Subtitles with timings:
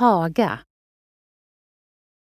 [0.00, 0.58] Haga.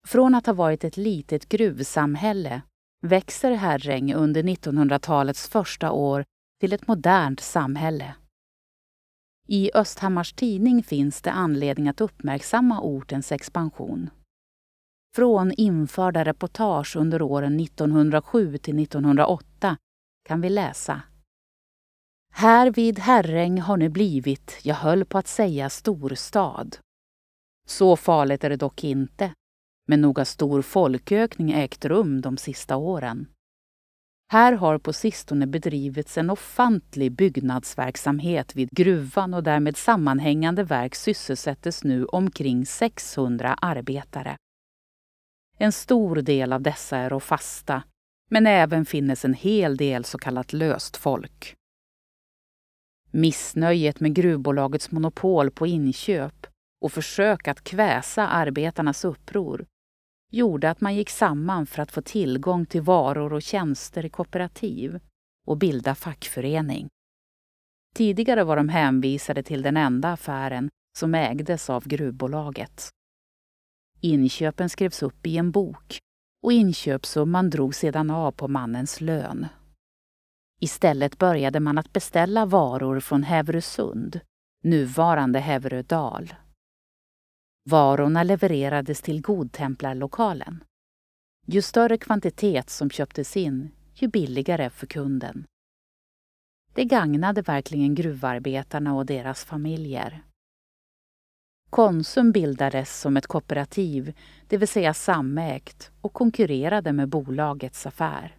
[0.07, 2.63] Från att ha varit ett litet gruvsamhälle
[3.07, 6.25] växer Herräng under 1900-talets första år
[6.61, 8.15] till ett modernt samhälle.
[9.49, 14.11] I Östhammars tidning finns det anledning att uppmärksamma ortens expansion.
[15.17, 19.77] Från införda reportage under åren 1907 till 1908
[20.25, 21.03] kan vi läsa
[22.35, 26.77] här vid Herräng har nu blivit, jag höll på att säga storstad.
[27.67, 29.35] Så farligt är det dock inte,
[29.89, 33.27] men nog har stor folkökning ägt rum de sista åren.
[34.33, 41.85] Här har på sistone bedrivits en ofantlig byggnadsverksamhet vid gruvan och därmed sammanhängande verk sysselsättes
[41.85, 44.37] nu omkring 600 arbetare.
[45.59, 47.83] En stor del av dessa är fasta,
[48.31, 51.55] men även finnes en hel del så kallat löst folk.
[53.11, 56.47] Missnöjet med gruvbolagets monopol på inköp
[56.83, 59.67] och försök att kväsa arbetarnas uppror
[60.31, 65.01] gjorde att man gick samman för att få tillgång till varor och tjänster i kooperativ
[65.47, 66.89] och bilda fackförening.
[67.95, 72.91] Tidigare var de hänvisade till den enda affären som ägdes av gruvbolaget.
[74.01, 75.99] Inköpen skrevs upp i en bok
[76.43, 79.47] och inköpssumman drogs sedan av på mannens lön.
[80.61, 84.21] Istället började man att beställa varor från Häverösund,
[84.63, 86.35] nuvarande Häverödal.
[87.65, 90.65] Varorna levererades till godtemplarlokalen.
[91.47, 95.45] Ju större kvantitet som köptes in, ju billigare för kunden.
[96.75, 100.23] Det gagnade verkligen gruvarbetarna och deras familjer.
[101.71, 108.37] Konsum bildades som ett kooperativ, det vill säga samägt, och konkurrerade med bolagets affär.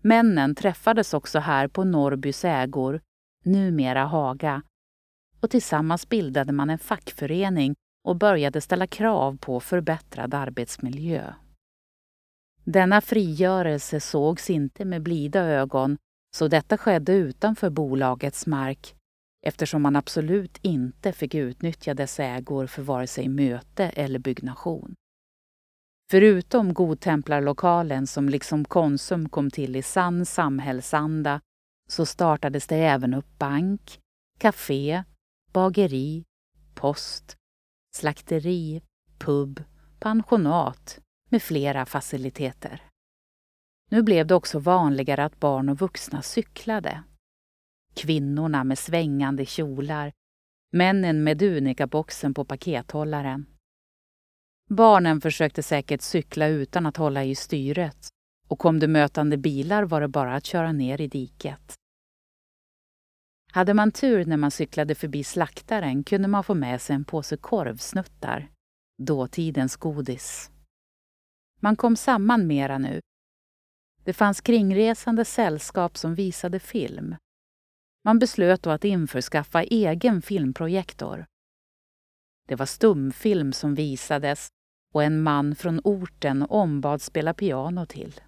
[0.00, 3.00] Männen träffades också här på Norrbys ägor,
[3.44, 4.62] numera Haga,
[5.40, 11.34] och tillsammans bildade man en fackförening och började ställa krav på förbättrad arbetsmiljö.
[12.64, 15.98] Denna frigörelse sågs inte med blida ögon
[16.36, 18.94] så detta skedde utanför bolagets mark
[19.46, 24.94] eftersom man absolut inte fick utnyttja dess ägor för vare sig möte eller byggnation.
[26.10, 31.40] Förutom godtemplarlokalen som liksom Konsum kom till i sann samhällsanda
[31.88, 33.98] så startades det även upp bank,
[34.38, 35.04] café,
[35.52, 36.24] bageri,
[36.74, 37.36] post,
[37.94, 38.82] slakteri,
[39.18, 39.62] pub,
[39.98, 41.00] pensionat
[41.30, 42.82] med flera faciliteter.
[43.90, 47.02] Nu blev det också vanligare att barn och vuxna cyklade.
[47.94, 50.12] Kvinnorna med svängande kjolar,
[50.72, 53.46] männen med dunikaboxen på pakethållaren.
[54.70, 58.08] Barnen försökte säkert cykla utan att hålla i styret
[58.48, 61.74] och kom det mötande bilar var det bara att köra ner i diket.
[63.54, 67.36] Hade man tur när man cyklade förbi slaktaren kunde man få med sig en påse
[67.36, 68.50] korvsnuttar,
[68.98, 70.50] dåtidens godis.
[71.60, 73.00] Man kom samman mera nu.
[74.04, 77.16] Det fanns kringresande sällskap som visade film.
[78.04, 81.26] Man beslöt då att införskaffa egen filmprojektor.
[82.48, 84.48] Det var stumfilm som visades
[84.94, 88.20] och en man från orten ombad spela piano till.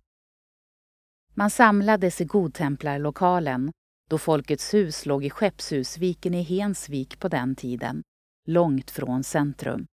[1.35, 3.73] Man samlades i godtemplarlokalen
[4.11, 8.03] då Folkets hus låg i Skeppshusviken i Hensvik på den tiden,
[8.49, 9.87] långt från centrum.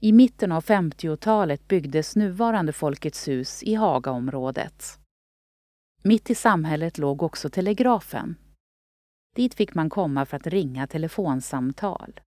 [0.00, 4.98] I mitten av 50-talet byggdes nuvarande Folkets hus i Hagaområdet.
[6.02, 8.36] Mitt i samhället låg också telegrafen.
[9.34, 12.20] Dit fick man komma för att ringa telefonsamtal.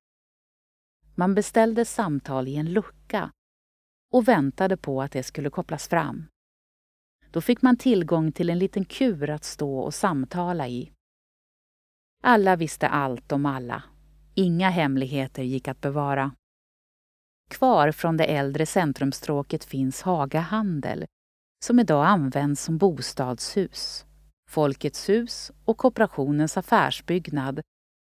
[1.16, 3.32] Man beställde samtal i en lucka
[4.12, 6.28] och väntade på att det skulle kopplas fram.
[7.36, 10.92] Då fick man tillgång till en liten kur att stå och samtala i.
[12.24, 13.84] Alla visste allt om alla.
[14.36, 16.32] Inga hemligheter gick att bevara.
[17.50, 21.06] Kvar från det äldre centrumstråket finns Haga Handel
[21.66, 24.06] som idag används som bostadshus,
[24.50, 27.62] Folkets hus och kooperationens affärsbyggnad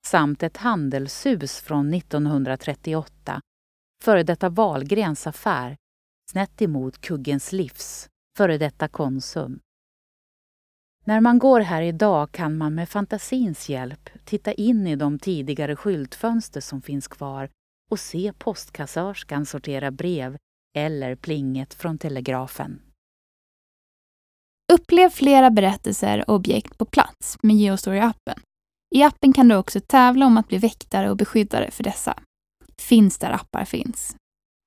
[0.07, 3.41] samt ett handelshus från 1938,
[4.05, 5.77] före detta Wahlgrens affär,
[6.31, 9.61] snett emot Kuggens livs, före detta Konsum.
[11.05, 15.77] När man går här idag kan man med fantasins hjälp titta in i de tidigare
[15.77, 17.51] skyltfönster som finns kvar
[17.91, 20.37] och se postkassörskan sortera brev
[20.77, 22.83] eller plinget från telegrafen.
[24.73, 28.41] Upplev flera berättelser och objekt på plats med Geostory-appen.
[28.95, 32.19] I appen kan du också tävla om att bli väktare och beskyddare för dessa.
[32.79, 34.17] Finns där appar finns.